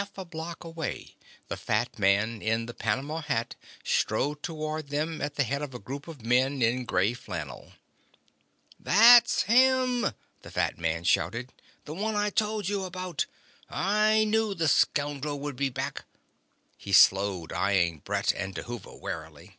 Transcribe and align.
Half 0.00 0.16
a 0.16 0.24
block 0.24 0.64
away 0.64 1.14
the 1.48 1.58
fat 1.58 1.98
man 1.98 2.40
in 2.40 2.64
the 2.64 2.72
panama 2.72 3.20
hat 3.20 3.54
strode 3.84 4.42
toward 4.42 4.88
them 4.88 5.20
at 5.20 5.34
the 5.34 5.44
head 5.44 5.60
of 5.60 5.74
a 5.74 5.78
group 5.78 6.08
of 6.08 6.24
men 6.24 6.62
in 6.62 6.86
grey 6.86 7.12
flannel. 7.12 7.72
"That's 8.78 9.42
him!" 9.42 10.14
the 10.40 10.50
fat 10.50 10.78
man 10.78 11.04
shouted, 11.04 11.52
"the 11.84 11.92
one 11.92 12.16
I 12.16 12.30
told 12.30 12.66
you 12.66 12.84
about. 12.84 13.26
I 13.68 14.24
knew 14.24 14.54
the 14.54 14.68
scoundrel 14.68 15.38
would 15.40 15.56
be 15.56 15.68
back!" 15.68 16.06
He 16.78 16.92
slowed, 16.92 17.52
eyeing 17.52 17.98
Brett 17.98 18.32
and 18.32 18.54
Dhuva 18.54 18.98
warily. 18.98 19.58